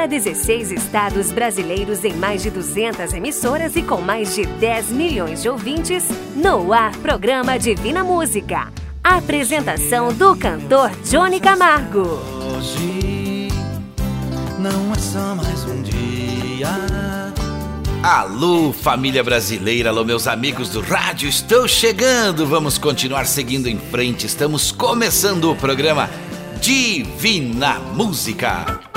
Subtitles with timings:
[0.00, 5.42] para 16 estados brasileiros em mais de 200 emissoras e com mais de 10 milhões
[5.42, 8.72] de ouvintes, no ar programa Divina Música.
[9.04, 12.18] Apresentação do cantor Johnny Camargo.
[12.56, 13.48] Hoje
[14.58, 16.70] não é só mais um dia.
[18.02, 22.46] Alô, família brasileira, alô, meus amigos do rádio, estou chegando.
[22.46, 24.24] Vamos continuar seguindo em frente.
[24.24, 26.08] Estamos começando o programa
[26.58, 28.89] Divina Música.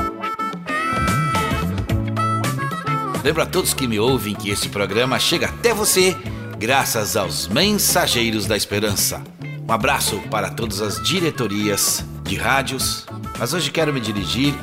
[3.23, 6.13] Lembro a todos que me ouvem que este programa chega até você
[6.59, 9.23] graças aos Mensageiros da Esperança.
[9.65, 13.05] Um abraço para todas as diretorias de rádios,
[13.39, 14.53] mas hoje quero me dirigir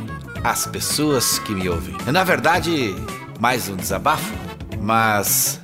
[0.44, 1.96] às pessoas que me ouvem.
[2.12, 2.94] Na verdade,
[3.38, 4.34] mais um desabafo,
[4.78, 5.58] mas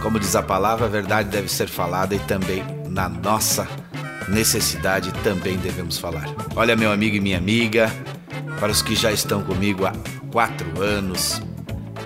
[0.00, 3.68] como diz a palavra, a verdade deve ser falada e também na nossa
[4.26, 6.24] necessidade também devemos falar.
[6.56, 7.92] Olha, meu amigo e minha amiga,
[8.58, 9.92] para os que já estão comigo há
[10.32, 11.42] quatro anos,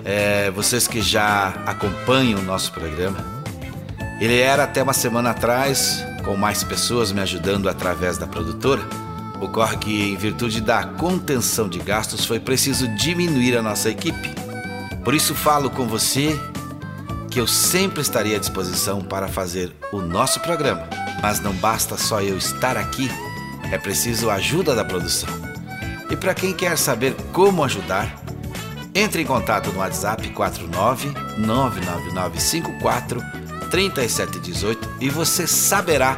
[0.05, 3.17] é, vocês que já acompanham o nosso programa,
[4.19, 8.81] ele era até uma semana atrás, com mais pessoas me ajudando através da produtora.
[9.41, 14.33] Ocorre que, em virtude da contenção de gastos, foi preciso diminuir a nossa equipe.
[15.03, 16.39] Por isso, falo com você
[17.29, 20.87] que eu sempre estaria à disposição para fazer o nosso programa.
[21.21, 23.09] Mas não basta só eu estar aqui,
[23.71, 25.29] é preciso a ajuda da produção.
[26.09, 28.22] E para quem quer saber como ajudar,
[28.95, 33.21] entre em contato no WhatsApp 49 99954
[33.69, 36.15] 3718 e você saberá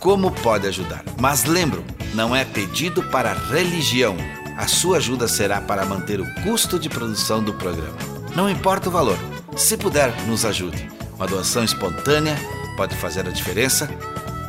[0.00, 1.04] como pode ajudar.
[1.20, 4.16] Mas lembro, não é pedido para religião.
[4.56, 7.96] A sua ajuda será para manter o custo de produção do programa.
[8.34, 9.18] Não importa o valor,
[9.56, 10.90] se puder, nos ajude.
[11.14, 12.36] Uma doação espontânea
[12.76, 13.88] pode fazer a diferença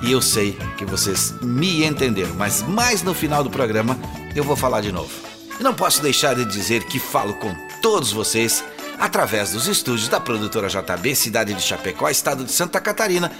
[0.02, 3.98] e eu sei que vocês me entenderam, mas mais no final do programa
[4.36, 5.33] eu vou falar de novo.
[5.59, 8.64] E não posso deixar de dizer que falo com todos vocês
[9.00, 13.32] através dos estúdios da produtora JB, cidade de Chapecó, estado de Santa Catarina,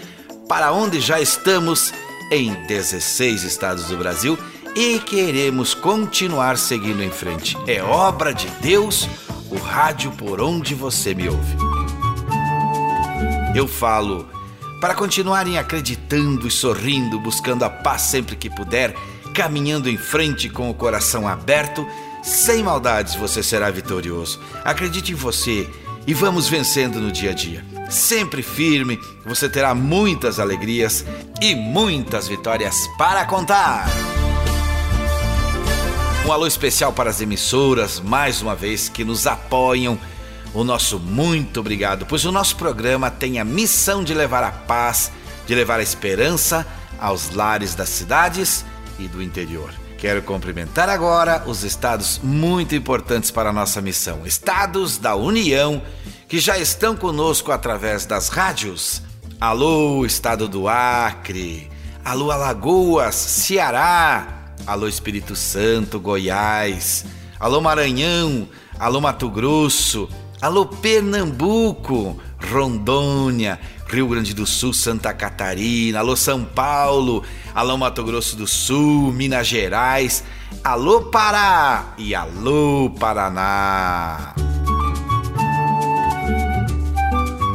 [0.48, 1.94] para onde já estamos
[2.32, 4.38] em 16 estados do Brasil
[4.76, 7.58] e queremos continuar seguindo em frente.
[7.68, 9.08] É obra de Deus,
[9.50, 11.56] o rádio por onde você me ouve.
[13.56, 14.28] Eu falo
[14.82, 18.96] para continuarem acreditando e sorrindo, buscando a paz sempre que puder
[19.34, 21.86] caminhando em frente com o coração aberto,
[22.24, 24.40] sem maldades você será vitorioso.
[24.64, 25.70] Acredite em você
[26.08, 27.64] e vamos vencendo no dia a dia.
[27.90, 31.06] Sempre firme, você terá muitas alegrias
[31.42, 33.86] e muitas vitórias para contar.
[36.26, 40.00] Um alô especial para as emissoras, mais uma vez, que nos apoiam.
[40.54, 45.12] O nosso muito obrigado, pois o nosso programa tem a missão de levar a paz,
[45.46, 46.66] de levar a esperança
[46.98, 48.64] aos lares das cidades
[48.98, 49.83] e do interior.
[50.04, 55.82] Quero cumprimentar agora os estados muito importantes para a nossa missão, estados da União,
[56.28, 59.02] que já estão conosco através das rádios.
[59.40, 61.72] Alô, estado do Acre.
[62.04, 64.52] Alô, Alagoas, Ceará.
[64.68, 67.06] Alô, Espírito Santo, Goiás.
[67.40, 68.50] Alô, Maranhão.
[68.78, 70.10] Alô, Mato Grosso.
[70.42, 72.20] Alô, Pernambuco,
[72.52, 73.58] Rondônia,
[73.94, 77.24] Rio Grande do Sul, Santa Catarina, alô São Paulo,
[77.54, 80.24] alô Mato Grosso do Sul, Minas Gerais,
[80.64, 84.34] alô Pará e alô Paraná.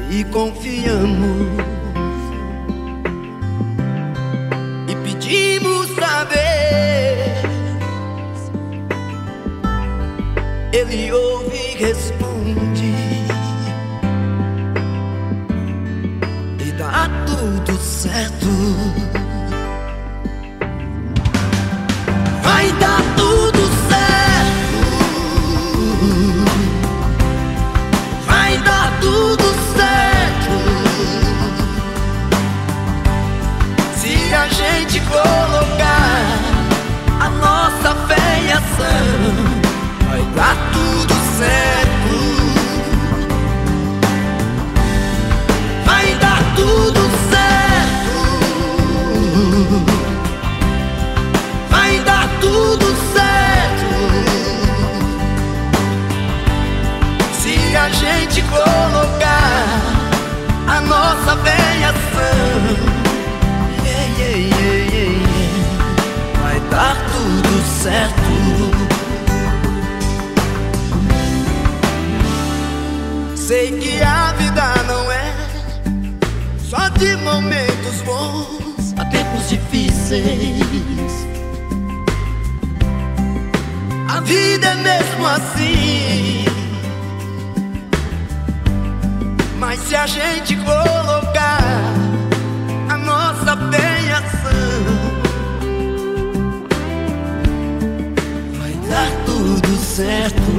[0.10, 1.75] e confiamos
[5.66, 7.52] pedimos a Deus,
[10.72, 12.94] Ele ouve e responde
[16.60, 18.48] e dá tudo certo.
[22.44, 22.95] Vai dar
[61.36, 62.38] nossa fé em ação.
[63.84, 66.40] Yeah, yeah, yeah, yeah, yeah.
[66.42, 68.36] Vai dar tudo certo.
[73.36, 75.34] Sei que a vida não é
[76.58, 81.28] só de momentos bons, há tempos difíceis.
[84.10, 86.55] A vida é mesmo assim.
[89.86, 91.60] Se a gente colocar
[92.90, 94.82] a nossa fé em ação,
[98.58, 100.55] vai dar tudo certo.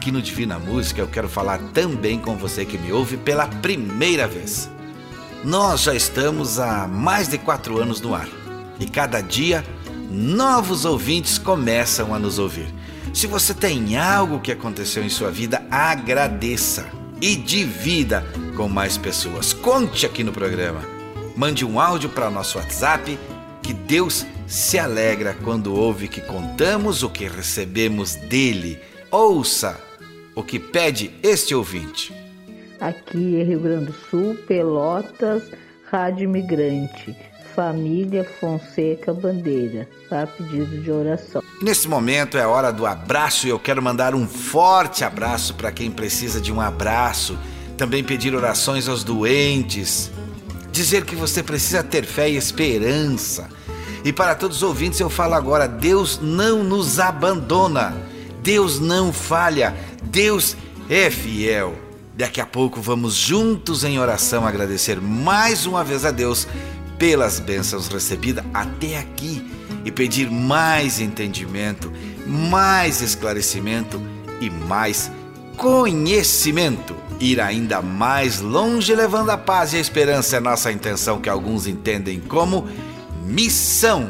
[0.00, 4.26] Aqui no Divina Música eu quero falar também com você que me ouve pela primeira
[4.26, 4.70] vez.
[5.44, 8.26] Nós já estamos há mais de quatro anos no ar
[8.78, 9.62] e cada dia
[10.10, 12.72] novos ouvintes começam a nos ouvir.
[13.12, 16.88] Se você tem algo que aconteceu em sua vida, agradeça
[17.20, 18.24] e divida
[18.56, 19.52] com mais pessoas.
[19.52, 20.80] Conte aqui no programa.
[21.36, 23.18] Mande um áudio para nosso WhatsApp
[23.62, 28.80] que Deus se alegra quando ouve que contamos o que recebemos dele.
[29.10, 29.89] Ouça
[30.40, 32.14] o que pede este ouvinte.
[32.80, 35.42] Aqui é Rio Grande do Sul, Pelotas,
[35.90, 37.14] Rádio Imigrante,
[37.54, 41.42] família Fonseca Bandeira, para pedido de oração.
[41.60, 45.70] Nesse momento é a hora do abraço e eu quero mandar um forte abraço para
[45.70, 47.38] quem precisa de um abraço.
[47.76, 50.10] Também pedir orações aos doentes.
[50.72, 53.46] Dizer que você precisa ter fé e esperança.
[54.02, 58.09] E para todos os ouvintes eu falo agora: Deus não nos abandona.
[58.42, 59.74] Deus não falha.
[60.02, 60.56] Deus
[60.88, 61.74] é fiel.
[62.16, 66.46] Daqui a pouco vamos juntos em oração agradecer mais uma vez a Deus
[66.98, 69.50] pelas bênçãos recebidas até aqui
[69.84, 71.90] e pedir mais entendimento,
[72.26, 74.00] mais esclarecimento
[74.40, 75.10] e mais
[75.56, 76.94] conhecimento.
[77.18, 81.66] Ir ainda mais longe levando a paz e a esperança é nossa intenção que alguns
[81.66, 82.68] entendem como
[83.24, 84.08] missão.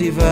[0.00, 0.26] e vai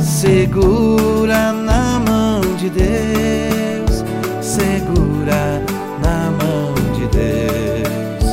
[0.00, 4.04] segura na mão de Deus,
[4.40, 5.62] segura
[6.02, 8.24] na mão de Deus,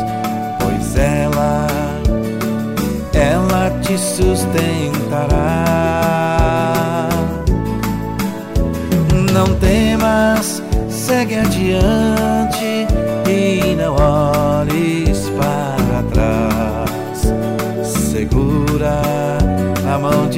[0.60, 1.68] pois ela,
[3.14, 5.66] ela te sustentará.
[9.32, 12.11] Não temas, segue adiante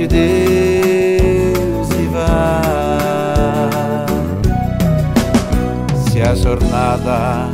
[0.04, 1.88] de Deus
[6.12, 7.48] se a jornada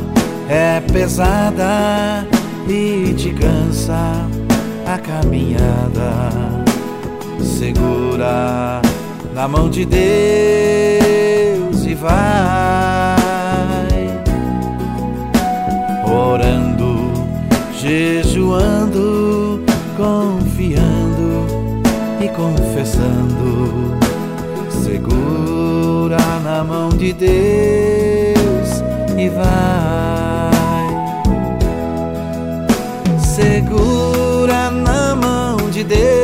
[0.48, 2.26] é pesada
[2.68, 4.26] e te cansa
[4.86, 6.30] a caminhada,
[7.40, 8.82] segura
[9.34, 10.00] na mão de Deus
[11.86, 12.10] e vai.
[16.04, 17.12] Orando,
[17.72, 19.62] jejuando,
[19.96, 20.29] e
[22.80, 23.98] confessando
[24.82, 28.82] segura na mão de Deus
[29.18, 30.40] e vai.
[33.18, 36.19] Segura na mão de Deus,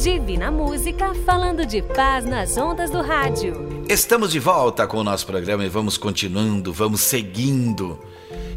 [0.00, 3.84] Divina Música falando de paz nas ondas do rádio.
[3.86, 8.00] Estamos de volta com o nosso programa e vamos continuando, vamos seguindo.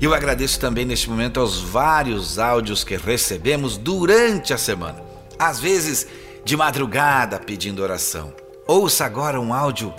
[0.01, 5.03] Eu agradeço também neste momento aos vários áudios que recebemos durante a semana
[5.37, 6.07] às vezes
[6.45, 8.33] de madrugada pedindo oração.
[8.65, 9.93] Ouça agora um áudio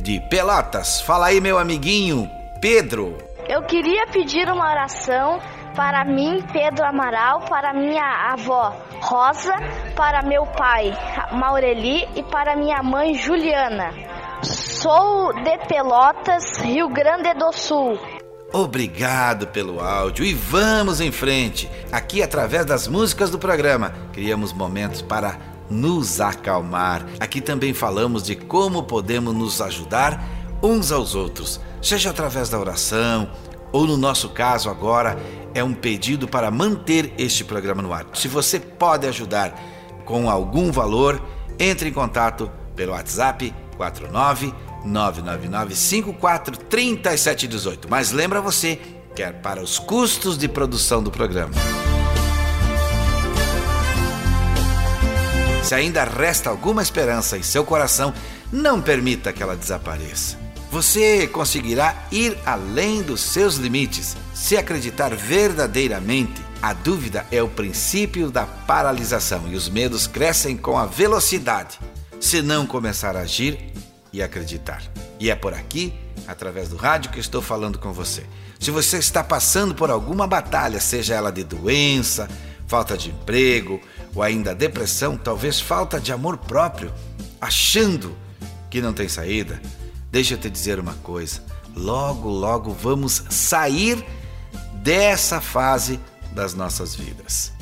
[0.00, 1.00] de Pelotas.
[1.02, 2.28] Fala aí, meu amiguinho
[2.60, 3.16] Pedro.
[3.48, 5.40] Eu queria pedir uma oração
[5.74, 9.54] para mim, Pedro Amaral, para minha avó Rosa,
[9.96, 10.92] para meu pai
[11.32, 13.92] Maureli e para minha mãe Juliana.
[14.42, 17.98] Sou de Pelotas, Rio Grande do Sul.
[18.52, 21.70] Obrigado pelo áudio e vamos em frente.
[21.90, 25.38] Aqui, através das músicas do programa, criamos momentos para
[25.70, 27.06] nos acalmar.
[27.18, 30.22] Aqui também falamos de como podemos nos ajudar
[30.62, 33.28] uns aos outros, seja através da oração
[33.72, 35.18] ou, no nosso caso, agora
[35.54, 38.06] é um pedido para manter este programa no ar.
[38.14, 39.58] Se você pode ajudar
[40.04, 41.22] com algum valor,
[41.58, 44.52] entre em contato pelo WhatsApp 49
[44.86, 47.86] 999543718.
[47.88, 48.80] Mas lembra você
[49.14, 51.52] que é para os custos de produção do programa.
[55.62, 58.12] Se ainda resta alguma esperança em seu coração,
[58.52, 60.41] não permita que ela desapareça.
[60.72, 66.42] Você conseguirá ir além dos seus limites se acreditar verdadeiramente.
[66.62, 71.78] A dúvida é o princípio da paralisação e os medos crescem com a velocidade.
[72.18, 73.70] Se não começar a agir,
[74.12, 74.82] e acreditar.
[75.18, 75.92] E é por aqui,
[76.26, 78.24] através do rádio, que estou falando com você.
[78.60, 82.28] Se você está passando por alguma batalha, seja ela de doença,
[82.66, 83.80] falta de emprego
[84.14, 86.92] ou ainda depressão, talvez falta de amor próprio,
[87.40, 88.16] achando
[88.70, 89.60] que não tem saída,
[90.12, 91.42] deixa eu te dizer uma coisa:
[91.74, 94.04] logo, logo vamos sair
[94.74, 95.98] dessa fase
[96.32, 97.52] das nossas vidas.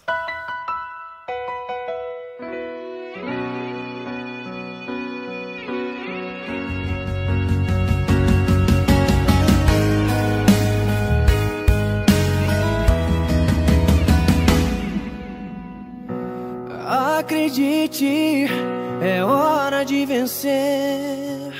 [17.49, 18.45] Acredite,
[19.01, 21.51] é hora de vencer.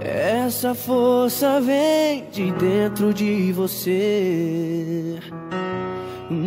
[0.00, 5.18] Essa força vem de dentro de você.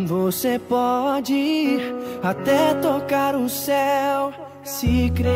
[0.04, 1.78] Você pode
[2.24, 4.32] até tocar o céu
[4.64, 5.32] se crer.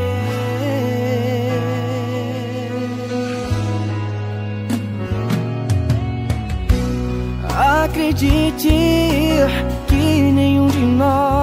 [7.85, 8.69] Acredite
[9.87, 11.40] que nenhum de nós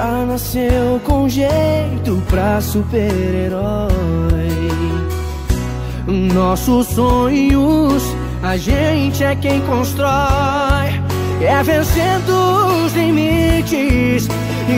[0.00, 3.90] já nasceu com jeito pra super-herói.
[6.06, 8.02] Nossos sonhos,
[8.42, 11.02] a gente é quem constrói.
[11.42, 12.32] É vencendo
[12.84, 14.26] os limites,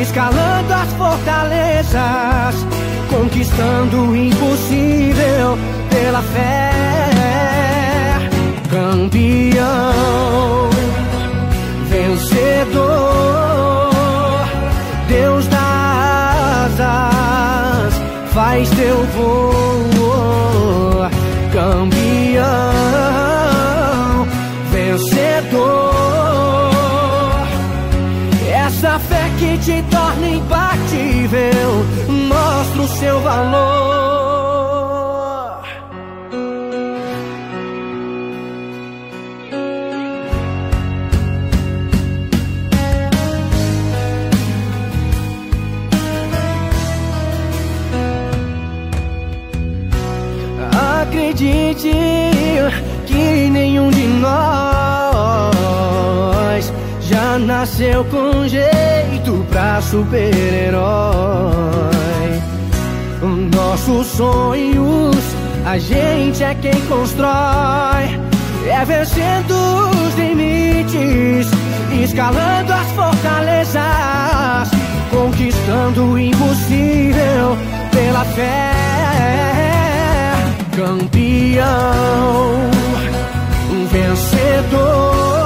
[0.01, 2.67] escalando as fortalezas,
[3.09, 5.57] conquistando o impossível
[5.89, 6.71] pela fé.
[8.71, 9.63] Campeão,
[11.89, 13.52] vencedor,
[18.35, 19.51] faz teu voo,
[21.53, 22.43] campeão,
[24.71, 25.93] vencedor.
[28.51, 31.85] Essa fé que te torna imbatível,
[32.29, 34.22] mostra o seu valor.
[57.63, 60.83] Nasceu com jeito pra super-herói.
[63.55, 65.17] Nossos sonhos,
[65.65, 68.19] a gente é quem constrói.
[68.67, 71.47] É vencendo os limites,
[72.03, 74.69] escalando as fortalezas,
[75.09, 77.57] conquistando o impossível
[77.93, 78.73] pela fé.
[80.75, 81.71] Campeão,
[83.93, 85.42] vencedor,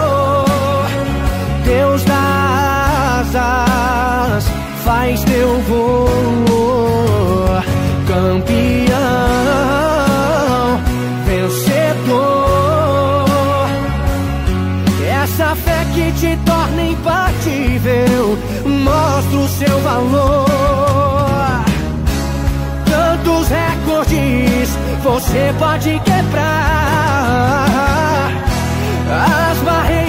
[4.85, 6.07] faz teu voo.
[8.07, 8.97] Campeão,
[11.27, 12.49] vencedor,
[15.23, 20.47] essa fé que te torna imbatível, mostra o seu valor.
[22.89, 27.67] Tantos recordes você pode quebrar
[29.09, 30.06] as barreiras,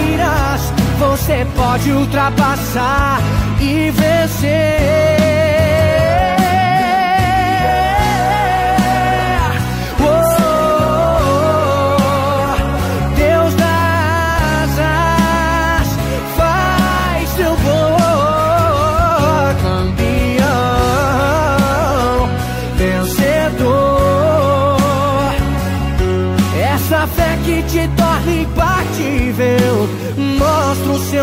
[0.98, 3.20] você pode ultrapassar
[3.62, 5.17] e vencer.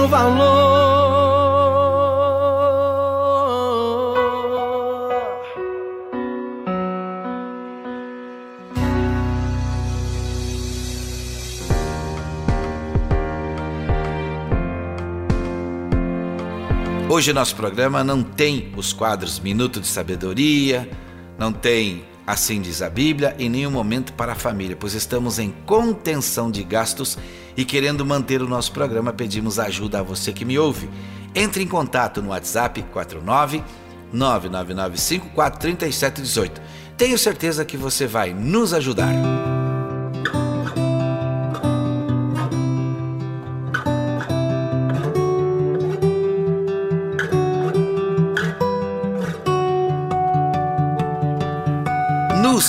[0.04, 1.64] Seu valor.
[17.08, 20.88] Hoje nosso programa não tem os quadros Minuto de Sabedoria,
[21.38, 25.54] não tem Assim diz a Bíblia, em nenhum momento para a família, pois estamos em
[25.66, 27.18] contenção de gastos
[27.56, 30.88] e querendo manter o nosso programa, pedimos ajuda a você que me ouve.
[31.34, 33.62] Entre em contato no WhatsApp 49
[34.14, 36.52] 999543718.
[36.96, 39.12] Tenho certeza que você vai nos ajudar.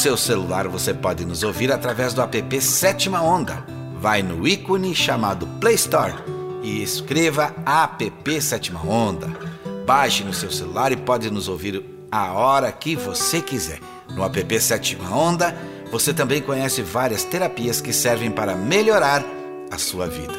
[0.05, 3.65] Seu celular você pode nos ouvir através do app Sétima Onda.
[3.99, 6.13] Vai no ícone chamado Play Store
[6.61, 9.35] e escreva app Sétima Onda.
[9.83, 13.79] Baixe no seu celular e pode nos ouvir a hora que você quiser.
[14.11, 15.57] No app Sétima Onda,
[15.91, 19.25] você também conhece várias terapias que servem para melhorar
[19.71, 20.35] a sua vida.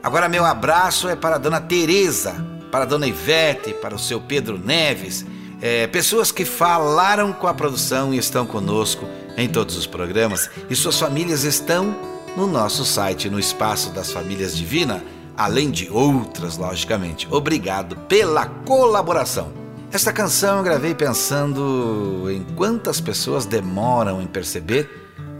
[0.00, 2.36] Agora meu abraço é para a dona Teresa,
[2.70, 5.26] para a dona Ivete, para o seu Pedro Neves,
[5.60, 10.76] é, pessoas que falaram com a produção e estão conosco em todos os programas e
[10.76, 11.96] suas famílias estão
[12.36, 15.02] no nosso site, no Espaço das Famílias Divina,
[15.36, 17.26] além de outras, logicamente.
[17.30, 19.52] Obrigado pela colaboração.
[19.90, 24.88] Esta canção eu gravei pensando em quantas pessoas demoram em perceber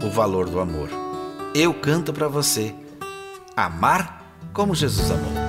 [0.03, 0.89] o valor do amor.
[1.53, 2.73] Eu canto para você
[3.55, 5.48] amar como Jesus amou.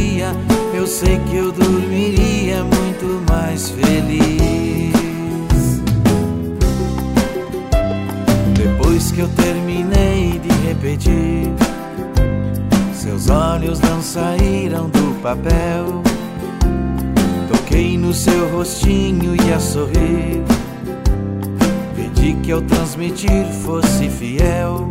[0.81, 4.91] eu sei que eu dormiria muito mais feliz.
[8.55, 11.53] Depois que eu terminei de repetir,
[12.95, 16.01] seus olhos não saíram do papel.
[17.47, 20.41] Toquei no seu rostinho e a sorrir.
[21.95, 24.89] Pedi que ao transmitir fosse fiel.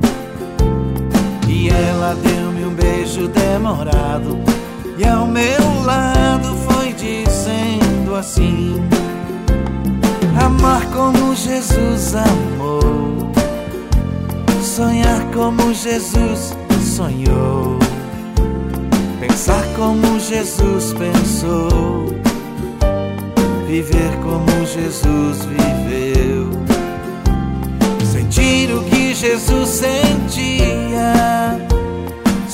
[1.49, 4.60] E ela deu-me um beijo demorado.
[5.01, 8.77] E ao meu lado foi dizendo assim:
[10.39, 12.81] Amar como Jesus amou
[14.81, 16.57] sonhar como Jesus
[16.97, 17.79] sonhou,
[19.21, 22.15] pensar como Jesus pensou,
[23.67, 26.49] viver como Jesus viveu,
[28.11, 31.13] sentir o que Jesus sentia,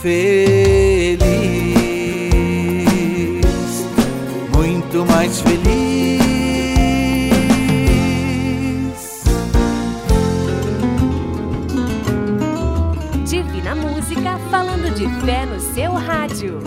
[0.00, 1.28] feliz,
[4.54, 5.58] muito mais feliz.
[13.24, 16.60] Divina Música falando de fé no seu rádio.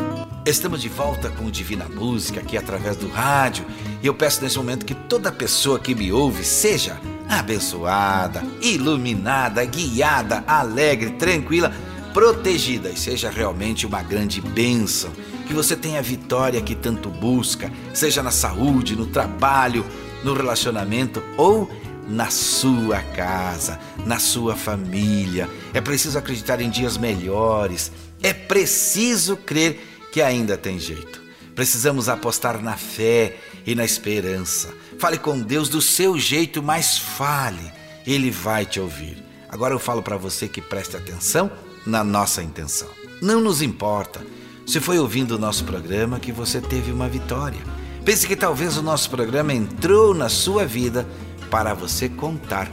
[0.46, 3.64] Estamos de volta com o Divina Música aqui através do rádio
[4.02, 10.44] e eu peço nesse momento que toda pessoa que me ouve seja abençoada, iluminada, guiada,
[10.46, 11.72] alegre, tranquila,
[12.14, 15.12] protegida e seja realmente uma grande bênção.
[15.48, 19.86] Que você tenha a vitória que tanto busca, seja na saúde, no trabalho,
[20.24, 21.70] no relacionamento ou
[22.08, 25.50] na sua casa, na sua família.
[25.74, 27.92] É preciso acreditar em dias melhores.
[28.22, 31.22] É preciso crer que ainda tem jeito.
[31.56, 34.74] Precisamos apostar na fé e na esperança.
[34.98, 37.72] Fale com Deus do seu jeito, mas fale.
[38.06, 39.24] Ele vai te ouvir.
[39.50, 41.52] Agora eu falo para você que preste atenção
[41.86, 42.88] na nossa intenção.
[43.22, 44.22] Não nos importa
[44.66, 47.60] se foi ouvindo o nosso programa que você teve uma vitória.
[48.06, 51.08] Pense que talvez o nosso programa entrou na sua vida
[51.50, 52.70] para você contar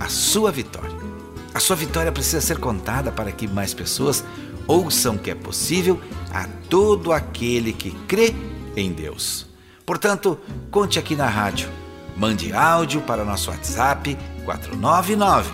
[0.00, 0.96] a sua vitória.
[1.54, 4.24] A sua vitória precisa ser contada para que mais pessoas
[4.66, 6.00] ouçam que é possível
[6.32, 8.34] a todo aquele que crê
[8.74, 9.46] em Deus.
[9.84, 10.38] Portanto,
[10.70, 11.68] conte aqui na rádio.
[12.16, 15.50] Mande áudio para o nosso WhatsApp 499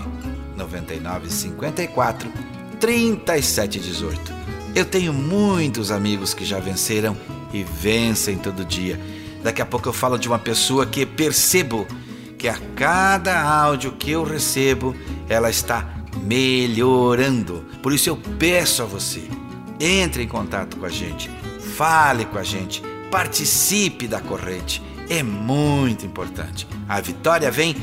[0.57, 4.33] 9954 3718.
[4.75, 7.17] Eu tenho muitos amigos que já venceram
[7.53, 9.01] e vencem todo dia.
[9.43, 11.87] Daqui a pouco eu falo de uma pessoa que percebo
[12.39, 14.95] que a cada áudio que eu recebo,
[15.29, 17.65] ela está melhorando.
[17.83, 19.23] Por isso eu peço a você,
[19.81, 21.29] entre em contato com a gente,
[21.77, 24.83] fale com a gente, participe da corrente.
[25.09, 26.69] É muito importante.
[26.89, 27.75] A vitória vem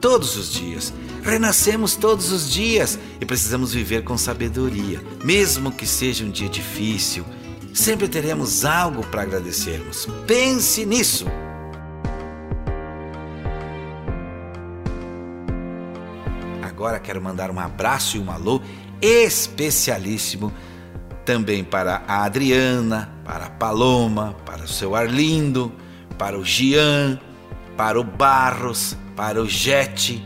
[0.00, 0.92] todos os dias.
[1.22, 5.00] Renascemos todos os dias e precisamos viver com sabedoria.
[5.24, 7.24] Mesmo que seja um dia difícil,
[7.74, 10.06] sempre teremos algo para agradecermos.
[10.26, 11.26] Pense nisso.
[16.62, 18.60] Agora quero mandar um abraço e um alô
[19.02, 20.52] especialíssimo
[21.24, 25.70] também para a Adriana, para a Paloma, para o seu Arlindo,
[26.18, 27.20] para o Gian,
[27.76, 30.24] para o Barros, para o Jete,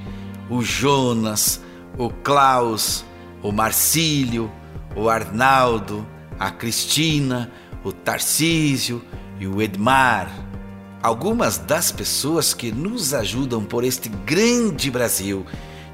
[0.48, 1.60] o Jonas,
[1.96, 3.04] o Klaus,
[3.42, 4.50] o Marcílio,
[4.96, 6.06] o Arnaldo,
[6.38, 7.50] a Cristina,
[7.82, 9.02] o Tarcísio
[9.38, 10.30] e o Edmar.
[11.02, 15.44] Algumas das pessoas que nos ajudam por este grande Brasil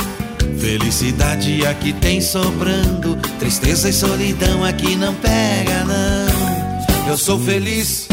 [0.59, 7.07] Felicidade aqui tem sobrando, tristeza e solidão aqui não pega, não.
[7.07, 8.07] Eu sou feliz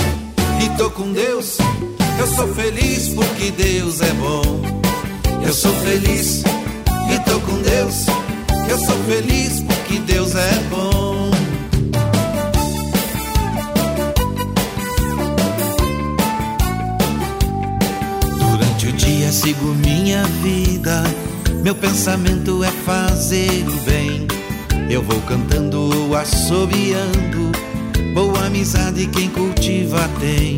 [0.62, 1.56] e tô com Deus.
[2.18, 4.42] Eu sou feliz porque Deus é bom.
[5.44, 8.07] Eu sou feliz e tô com Deus.
[8.68, 11.31] Eu sou feliz porque Deus é bom.
[18.38, 21.04] Durante o dia sigo minha vida.
[21.62, 24.26] Meu pensamento é fazer o bem.
[24.90, 27.52] Eu vou cantando ou assobiando
[28.18, 30.57] Boa amizade quem cultiva tem.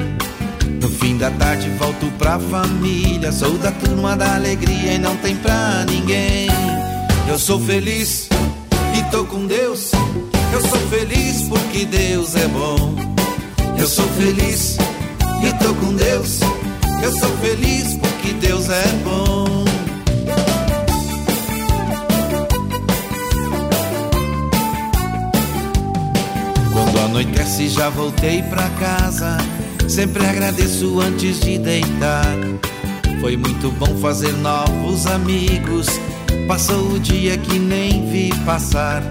[0.81, 3.31] No fim da tarde volto pra família.
[3.31, 6.49] Sou da turma da alegria e não tem pra ninguém.
[7.29, 8.31] Eu sou feliz
[8.99, 9.93] e tô com Deus.
[10.53, 12.95] Eu sou feliz porque Deus é bom.
[13.79, 14.79] Eu sou feliz
[15.45, 16.41] e tô com Deus.
[17.03, 19.65] Eu sou feliz porque Deus é bom.
[26.73, 29.37] Quando anoitece já voltei pra casa.
[29.91, 32.37] Sempre agradeço antes de deitar.
[33.21, 35.89] Foi muito bom fazer novos amigos.
[36.47, 39.03] Passou o dia que nem vi passar.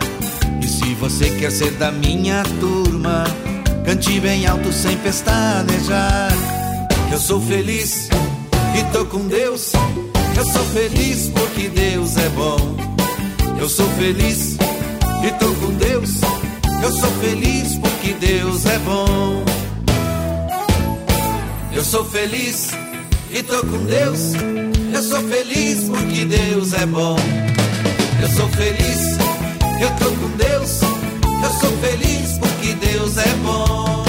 [0.64, 3.26] E se você quer ser da minha turma,
[3.86, 6.32] cante bem alto sem pestanejar.
[7.12, 8.08] Eu sou feliz
[8.74, 9.74] e tô com Deus.
[10.38, 12.78] Eu sou feliz porque Deus é bom.
[13.60, 14.56] Eu sou feliz
[15.26, 16.22] e tô com Deus.
[16.82, 19.59] Eu sou feliz porque Deus é bom.
[21.80, 22.72] Eu sou feliz
[23.32, 24.34] e tô com Deus.
[24.94, 27.16] Eu sou feliz porque Deus é bom.
[28.22, 29.18] Eu sou feliz,
[29.80, 30.82] eu tô com Deus.
[31.42, 34.09] Eu sou feliz porque Deus é bom.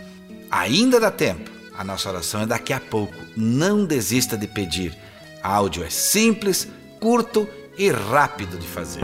[0.51, 1.51] Ainda dá tempo.
[1.77, 3.13] A nossa oração é daqui a pouco.
[3.37, 4.97] Não desista de pedir.
[5.43, 6.67] áudio é simples,
[6.99, 9.03] curto e rápido de fazer.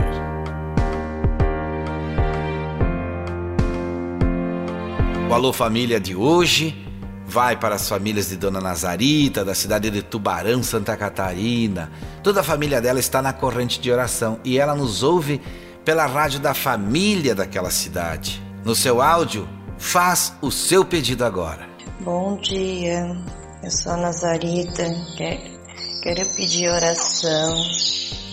[5.29, 6.75] O Alô Família de hoje
[7.23, 11.91] vai para as famílias de Dona Nazarita, da cidade de Tubarão, Santa Catarina.
[12.23, 15.39] Toda a família dela está na corrente de oração e ela nos ouve
[15.83, 18.41] pela rádio da família daquela cidade.
[18.63, 21.67] No seu áudio, faz o seu pedido agora.
[22.01, 23.15] Bom dia,
[23.63, 24.83] eu sou a Nazarita,
[25.17, 27.55] quero pedir oração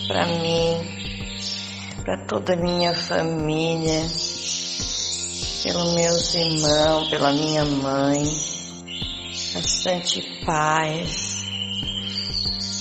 [0.07, 0.81] para mim,
[2.03, 4.01] para toda a minha família,
[5.63, 8.23] pelos meus irmãos, pela minha mãe,
[9.53, 11.43] bastante paz,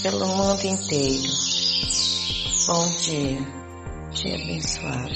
[0.03, 1.29] pelo mundo inteiro.
[2.67, 3.58] Bom dia
[4.11, 5.15] dia abençoado.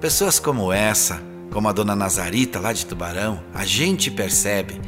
[0.00, 1.20] Pessoas como essa,
[1.52, 4.80] como a dona Nazarita lá de Tubarão, a gente percebe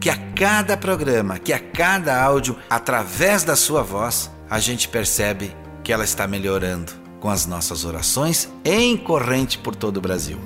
[0.00, 5.54] que a cada programa, que a cada áudio, através da sua voz, a gente percebe
[5.82, 10.38] que ela está melhorando com as nossas orações em corrente por todo o Brasil.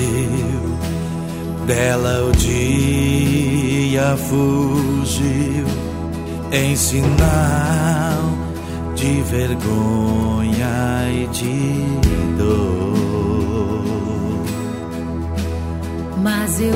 [0.00, 0.78] Dirigiu,
[1.66, 5.66] dela o dia fugiu,
[6.52, 8.22] em sinal
[8.94, 11.84] de vergonha e de
[12.38, 13.80] dor.
[16.22, 16.74] Mas eu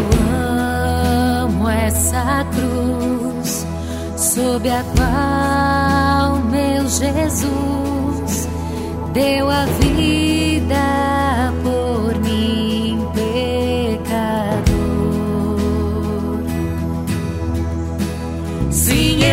[1.43, 3.67] amo essa cruz,
[4.17, 8.49] sob a qual meu Jesus
[9.13, 10.34] deu a vida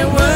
[0.01, 0.30] Sim, eu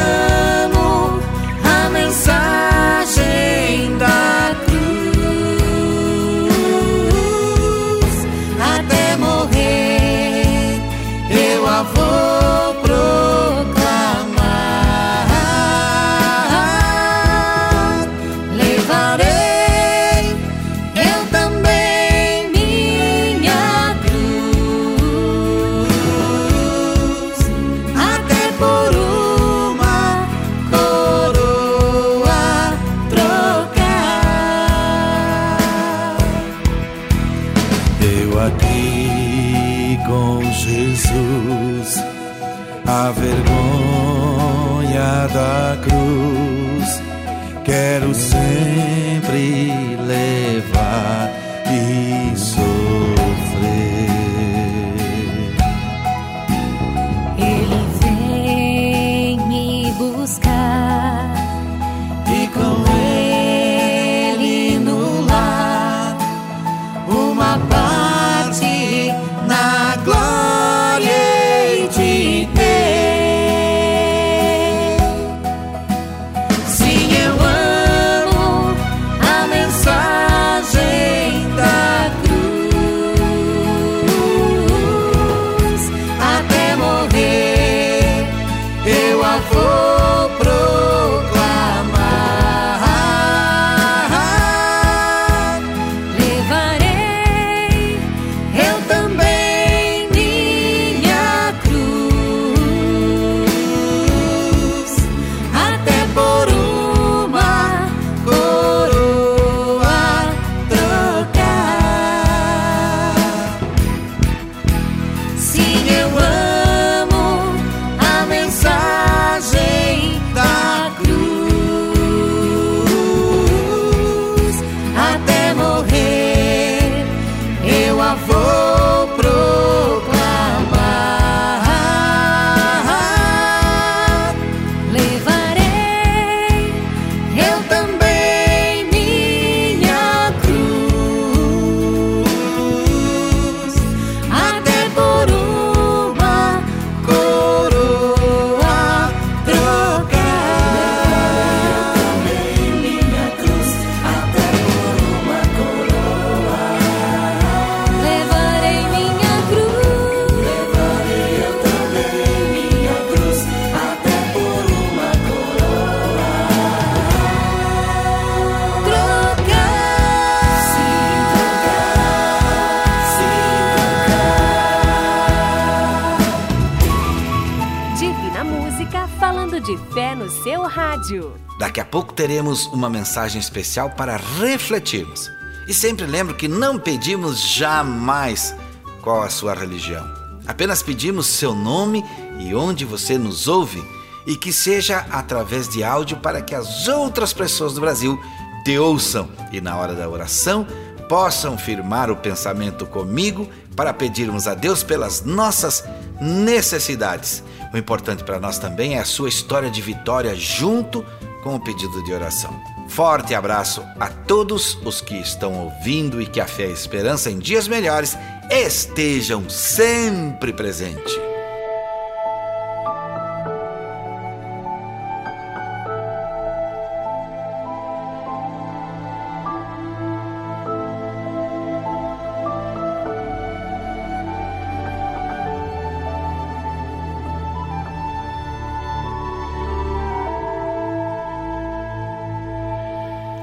[182.46, 185.28] teremos uma mensagem especial para refletirmos.
[185.66, 188.54] E sempre lembro que não pedimos jamais
[189.02, 190.06] qual a sua religião.
[190.46, 192.04] Apenas pedimos seu nome
[192.38, 193.82] e onde você nos ouve
[194.24, 198.16] e que seja através de áudio para que as outras pessoas do Brasil
[198.64, 200.64] te ouçam e na hora da oração
[201.08, 205.84] possam firmar o pensamento comigo para pedirmos a Deus pelas nossas
[206.20, 207.42] necessidades.
[207.74, 211.04] O importante para nós também é a sua história de vitória junto
[211.46, 212.60] com o pedido de oração.
[212.88, 217.30] Forte abraço a todos os que estão ouvindo e que a fé e a esperança
[217.30, 218.18] em dias melhores
[218.50, 221.35] estejam sempre presentes.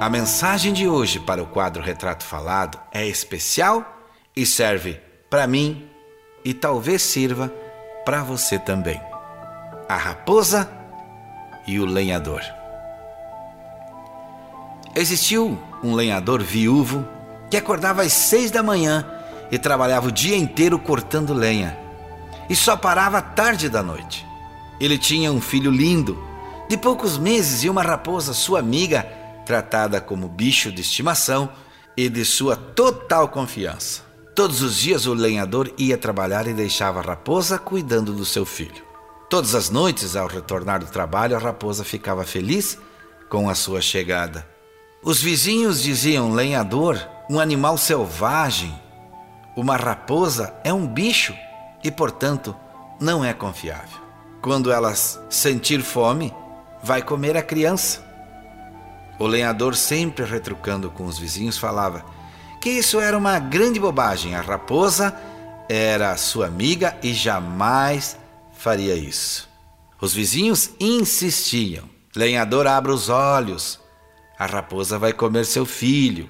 [0.04, 4.04] A mensagem de hoje para o quadro Retrato Falado é especial
[4.36, 4.99] e serve
[5.30, 5.88] para mim
[6.43, 7.47] e talvez sirva
[8.04, 8.99] para você também.
[9.88, 10.70] A raposa
[11.66, 12.41] e o lenhador.
[14.93, 17.08] Existiu um lenhador viúvo
[17.49, 19.10] que acordava às seis da manhã
[19.49, 21.80] e trabalhava o dia inteiro cortando lenha
[22.49, 24.28] e só parava tarde da noite.
[24.82, 26.22] Ele tinha um filho lindo,
[26.68, 31.50] de poucos meses, e uma raposa, sua amiga, tratada como bicho de estimação
[31.96, 34.02] e de sua total confiança.
[34.36, 38.84] Todos os dias o lenhador ia trabalhar e deixava a raposa cuidando do seu filho.
[39.30, 42.78] Todas as noites, ao retornar do trabalho, a raposa ficava feliz
[43.30, 44.48] com a sua chegada.
[45.04, 48.74] Os vizinhos diziam: lenhador, um animal selvagem.
[49.56, 51.36] Uma raposa é um bicho
[51.84, 52.56] e, portanto,
[53.00, 54.02] não é confiável.
[54.41, 56.34] Quando ela sentir fome,
[56.84, 58.04] vai comer a criança.
[59.20, 62.03] O lenhador, sempre retrucando com os vizinhos, falava
[62.59, 64.36] que isso era uma grande bobagem.
[64.36, 65.16] A raposa
[65.70, 68.18] era sua amiga e jamais
[68.53, 69.49] faria isso.
[70.01, 71.84] Os vizinhos insistiam:
[72.16, 73.80] Lenhador, abra os olhos.
[74.38, 76.30] A raposa vai comer seu filho.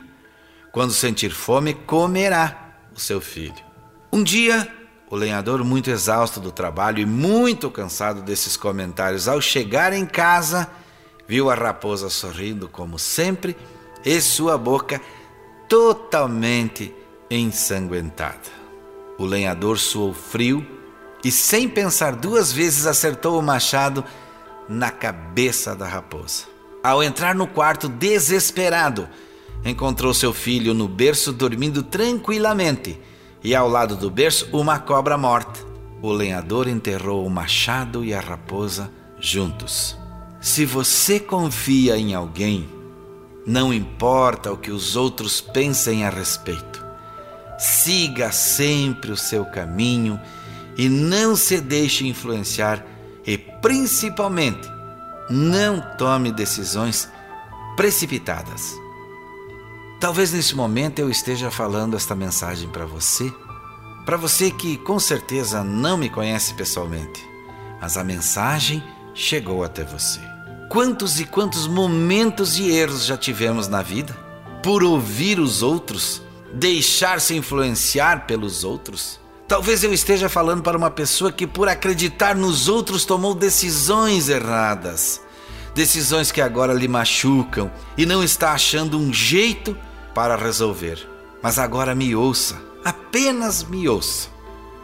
[0.72, 3.64] Quando sentir fome, comerá o seu filho.
[4.12, 4.68] Um dia,
[5.10, 10.70] o lenhador, muito exausto do trabalho e muito cansado desses comentários, ao chegar em casa,
[11.28, 13.56] viu a raposa sorrindo como sempre
[14.04, 15.02] e sua boca
[15.68, 16.94] totalmente
[17.30, 18.64] ensanguentada.
[19.18, 20.66] O lenhador suou frio
[21.24, 24.04] e, sem pensar duas vezes, acertou o machado
[24.68, 26.46] na cabeça da raposa.
[26.84, 29.08] Ao entrar no quarto desesperado,
[29.64, 33.00] encontrou seu filho no berço dormindo tranquilamente
[33.44, 35.62] e ao lado do berço uma cobra morta.
[36.02, 40.03] O lenhador enterrou o machado e a raposa juntos.
[40.44, 42.70] Se você confia em alguém,
[43.48, 46.86] não importa o que os outros pensem a respeito.
[47.58, 50.20] Siga sempre o seu caminho
[50.78, 52.86] e não se deixe influenciar
[53.26, 54.68] e, principalmente,
[55.30, 57.10] não tome decisões
[57.78, 58.76] precipitadas.
[60.02, 63.34] Talvez nesse momento eu esteja falando esta mensagem para você,
[64.06, 67.26] para você que com certeza não me conhece pessoalmente,
[67.80, 68.84] mas a mensagem
[69.14, 70.33] chegou até você.
[70.74, 74.18] Quantos e quantos momentos e erros já tivemos na vida?
[74.64, 76.20] Por ouvir os outros,
[76.52, 79.20] deixar-se influenciar pelos outros.
[79.48, 85.22] Talvez eu esteja falando para uma pessoa que, por acreditar nos outros, tomou decisões erradas.
[85.76, 89.78] Decisões que agora lhe machucam e não está achando um jeito
[90.16, 91.08] para resolver.
[91.44, 94.28] Mas agora me ouça, apenas me ouça.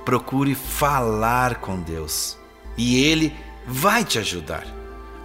[0.05, 2.37] Procure falar com Deus
[2.77, 3.35] e Ele
[3.65, 4.78] vai te ajudar.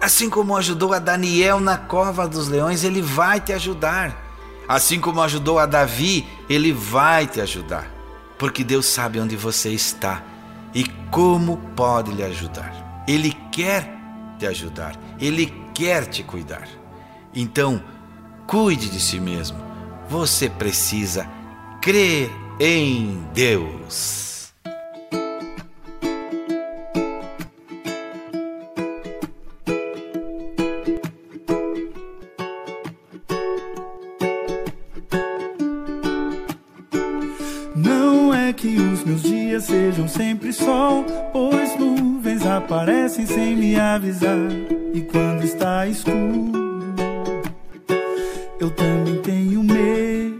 [0.05, 4.15] Assim como ajudou a Daniel na cova dos leões, ele vai te ajudar.
[4.67, 7.91] Assim como ajudou a Davi, ele vai te ajudar.
[8.37, 10.21] Porque Deus sabe onde você está
[10.75, 13.03] e como pode lhe ajudar.
[13.07, 13.97] Ele quer
[14.37, 16.67] te ajudar, ele quer te cuidar.
[17.33, 17.81] Então,
[18.45, 19.57] cuide de si mesmo.
[20.07, 21.27] Você precisa
[21.81, 22.29] crer
[22.59, 24.34] em Deus.
[42.65, 44.49] Aparecem sem me avisar.
[44.93, 46.51] E quando está escuro,
[48.59, 50.35] eu também tenho medo.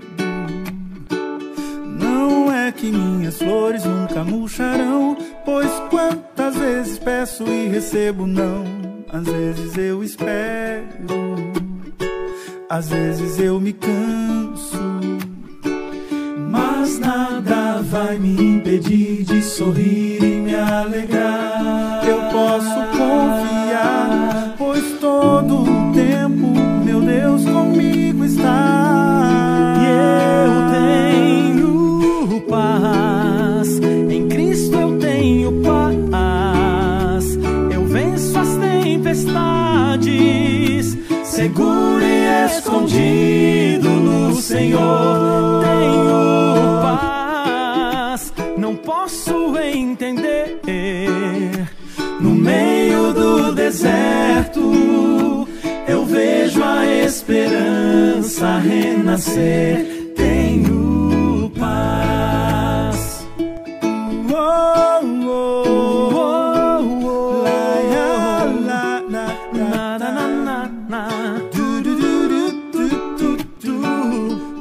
[2.00, 5.16] Não é que minhas flores nunca murcharão,
[5.46, 8.64] pois quantas vezes peço e recebo não.
[9.12, 11.54] às vezes eu espero,
[12.68, 14.82] às vezes eu me canso,
[16.50, 21.85] mas nada vai me impedir de sorrir e me alegrar.
[22.36, 26.48] Posso confiar, pois todo o tempo
[26.84, 29.78] meu Deus comigo está.
[29.80, 29.86] E
[30.44, 33.80] eu tenho paz,
[34.10, 37.40] em Cristo eu tenho paz.
[37.72, 40.04] Eu venço as tempestades,
[41.24, 45.15] seguro e escondido no Senhor.
[56.66, 60.14] Vejo a esperança renascer.
[60.16, 63.26] Tenho paz.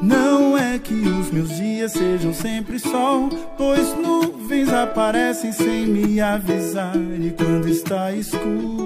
[0.03, 6.95] Não é que os meus dias sejam sempre sol, pois nuvens aparecem sem me avisar.
[6.97, 8.84] E quando está escuro,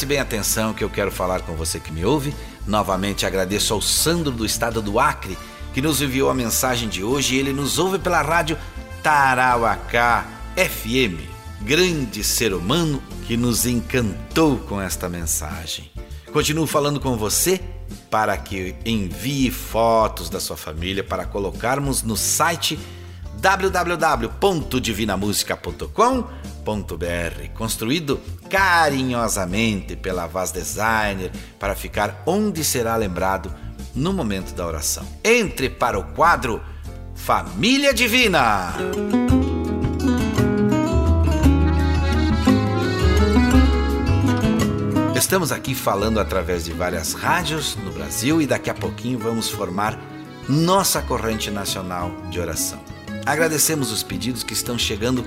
[0.00, 2.34] Preste bem atenção que eu quero falar com você que me ouve.
[2.66, 5.36] Novamente agradeço ao Sandro do estado do Acre
[5.74, 7.36] que nos enviou a mensagem de hoje.
[7.36, 8.56] Ele nos ouve pela rádio
[9.02, 10.26] Tarauacá
[10.56, 11.20] FM.
[11.60, 15.90] Grande ser humano que nos encantou com esta mensagem.
[16.32, 17.60] Continuo falando com você
[18.10, 22.80] para que envie fotos da sua família para colocarmos no site
[26.70, 33.52] www.divinamusica.com.br, construído carinhosamente pela Vaz Designer para ficar onde será lembrado
[33.94, 35.06] no momento da oração.
[35.24, 36.60] Entre para o quadro
[37.14, 38.74] Família Divina.
[45.14, 49.98] Estamos aqui falando através de várias rádios no Brasil e daqui a pouquinho vamos formar
[50.48, 52.80] nossa corrente nacional de oração.
[53.24, 55.24] Agradecemos os pedidos que estão chegando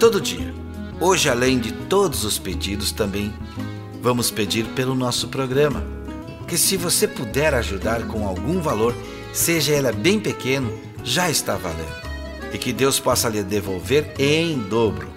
[0.00, 0.65] todo dia.
[1.00, 3.32] Hoje, além de todos os pedidos, também
[4.00, 5.84] vamos pedir pelo nosso programa.
[6.48, 8.94] Que se você puder ajudar com algum valor,
[9.32, 10.72] seja ele bem pequeno,
[11.04, 12.06] já está valendo.
[12.52, 15.08] E que Deus possa lhe devolver em dobro.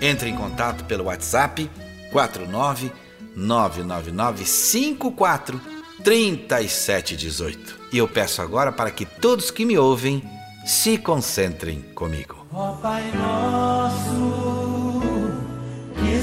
[0.00, 1.70] Entre em contato pelo WhatsApp
[2.10, 2.90] 49
[3.36, 5.60] 99954
[6.02, 7.78] 3718.
[7.92, 10.22] E eu peço agora para que todos que me ouvem
[10.66, 12.46] se concentrem comigo.
[12.52, 14.47] Ó Pai nosso,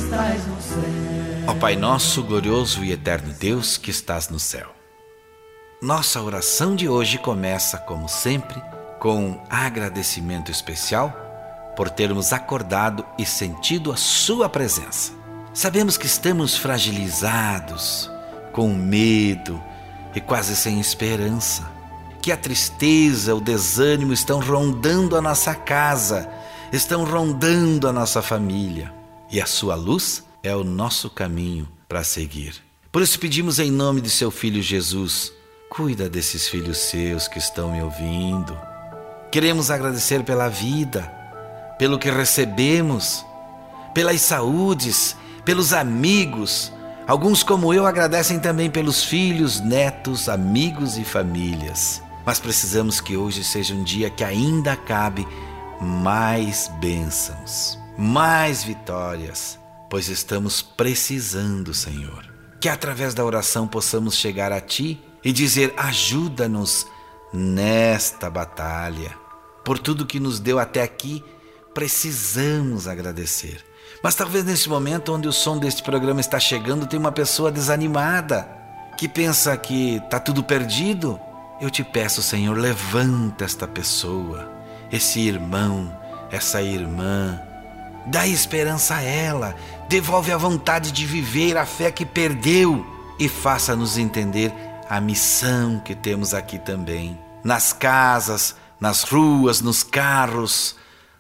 [0.06, 0.84] estás no céu.
[1.48, 4.70] Ó Pai nosso, glorioso e eterno Deus que estás no céu.
[5.82, 8.62] Nossa oração de hoje começa, como sempre,
[9.00, 11.14] com um agradecimento especial
[11.76, 15.12] por termos acordado e sentido a Sua presença.
[15.54, 18.10] Sabemos que estamos fragilizados,
[18.52, 19.62] com medo
[20.14, 21.64] e quase sem esperança.
[22.22, 26.30] Que a tristeza, o desânimo estão rondando a nossa casa,
[26.72, 29.05] estão rondando a nossa família.
[29.36, 32.56] E a sua luz é o nosso caminho para seguir.
[32.90, 35.30] Por isso pedimos em nome de seu filho Jesus,
[35.70, 38.58] cuida desses filhos seus que estão me ouvindo.
[39.30, 41.02] Queremos agradecer pela vida,
[41.78, 43.26] pelo que recebemos,
[43.94, 46.72] pelas saúdes, pelos amigos.
[47.06, 52.02] Alguns, como eu, agradecem também pelos filhos, netos, amigos e famílias.
[52.26, 55.28] Mas precisamos que hoje seja um dia que ainda cabe
[55.82, 62.26] mais bênçãos, mais vitórias, pois estamos precisando, Senhor.
[62.60, 66.88] Que através da oração possamos chegar a Ti e dizer: ajuda-nos
[67.34, 69.16] nesta batalha.
[69.64, 71.24] Por tudo que nos deu até aqui,
[71.74, 73.64] precisamos agradecer.
[74.04, 78.48] Mas talvez nesse momento onde o som deste programa está chegando, tem uma pessoa desanimada
[78.98, 81.20] que pensa que está tudo perdido.
[81.60, 84.52] Eu te peço, Senhor, levanta esta pessoa,
[84.92, 85.96] esse irmão,
[86.32, 87.40] essa irmã.
[88.06, 89.56] Dá esperança a ela,
[89.90, 92.86] devolve a vontade de viver a fé que perdeu
[93.18, 94.54] e faça-nos entender
[94.90, 97.20] a missão que temos aqui também.
[97.44, 100.76] Nas casas, nas ruas, nos carros,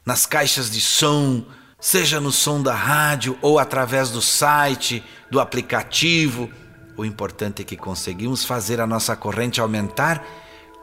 [0.05, 1.43] nas caixas de som,
[1.79, 6.49] seja no som da rádio ou através do site, do aplicativo.
[6.95, 10.23] O importante é que conseguimos fazer a nossa corrente aumentar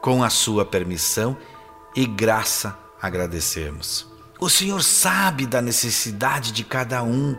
[0.01, 1.37] com a sua permissão
[1.95, 4.12] e graça agradecemos.
[4.43, 7.33] O Senhor sabe da necessidade de cada um.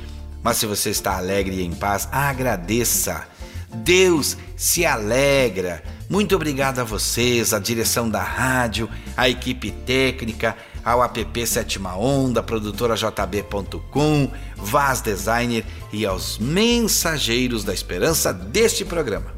[0.42, 3.26] Mas se você está alegre e em paz, agradeça.
[3.72, 5.82] Deus se alegra.
[6.08, 12.42] Muito obrigado a vocês, a direção da rádio, a equipe técnica, ao app Sétima Onda,
[12.42, 19.34] produtora JB.com, Vaz Designer e aos mensageiros da esperança deste programa.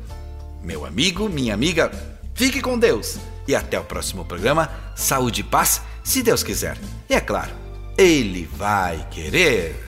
[0.63, 1.91] Meu amigo, minha amiga,
[2.35, 3.19] fique com Deus
[3.51, 4.71] e até o próximo programa.
[4.95, 6.79] Saúde e paz, se Deus quiser.
[7.09, 7.51] E é claro,
[7.99, 9.87] Ele vai querer.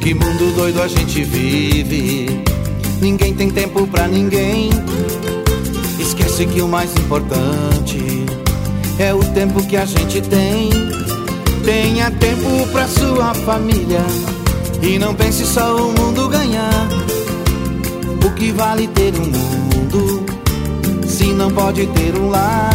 [0.00, 2.42] Que mundo doido a gente vive.
[3.00, 4.70] Ninguém tem tempo pra ninguém.
[5.98, 8.24] Esquece que o mais importante
[8.98, 10.99] é o tempo que a gente tem.
[11.70, 14.00] Tenha tempo pra sua família
[14.82, 16.88] e não pense só o mundo ganhar.
[18.26, 20.26] O que vale ter um mundo
[21.06, 22.74] se não pode ter um lar?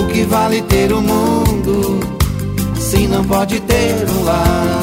[0.00, 2.00] O que vale ter um mundo
[2.78, 4.82] se não pode ter um lar?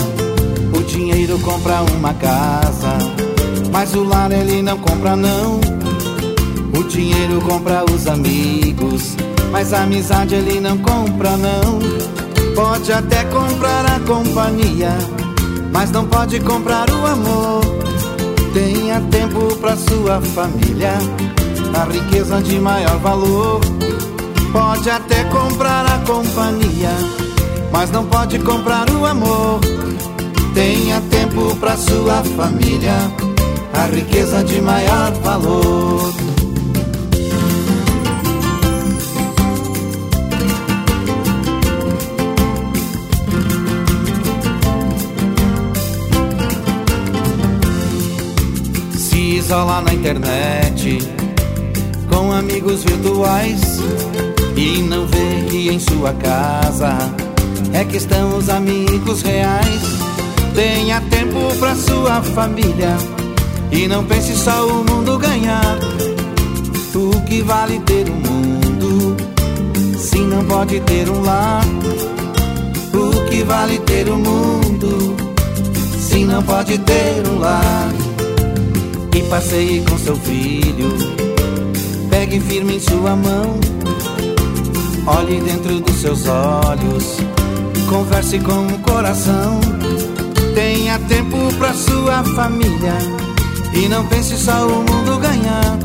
[0.77, 2.95] O dinheiro compra uma casa,
[3.71, 5.59] mas o lar ele não compra não.
[6.77, 9.15] O dinheiro compra os amigos,
[9.51, 12.20] mas a amizade ele não compra não.
[12.55, 14.91] Pode até comprar a companhia,
[15.71, 17.61] mas não pode comprar o amor.
[18.53, 20.93] Tenha tempo para sua família,
[21.73, 23.61] a riqueza de maior valor.
[24.51, 26.91] Pode até comprar a companhia,
[27.71, 29.61] mas não pode comprar o amor.
[30.53, 32.95] Tenha tempo para sua família,
[33.73, 36.13] a riqueza de maior valor.
[49.51, 50.99] Se isolar na internet
[52.09, 53.81] com amigos virtuais
[54.55, 56.95] e não ver que em sua casa
[57.73, 59.81] é que estão os amigos reais.
[60.55, 62.95] Tenha tempo pra sua família
[63.73, 65.77] e não pense só o mundo ganhar.
[66.95, 69.17] O que vale ter um mundo
[69.97, 71.65] se não pode ter um lar?
[72.93, 75.13] O que vale ter um mundo
[75.99, 78.10] se não pode ter um lar?
[79.13, 80.89] E passeie com seu filho,
[82.09, 83.59] pegue firme em sua mão,
[85.05, 87.17] olhe dentro dos seus olhos,
[87.89, 89.59] converse com o coração.
[90.55, 92.93] Tenha tempo pra sua família
[93.73, 95.77] e não pense só o mundo ganhar.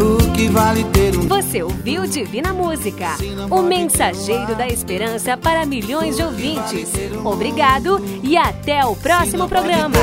[0.00, 1.26] O que vale ter um.
[1.26, 3.16] Você ouviu Divina Música,
[3.50, 6.90] o mensageiro da esperança para milhões de ouvintes.
[7.24, 9.96] Obrigado e até o próximo programa.